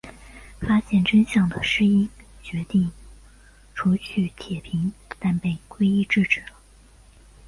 [0.59, 2.09] 发现真相的诗音
[2.41, 2.91] 决定
[3.75, 6.55] 除去铁平但被圭一制止了。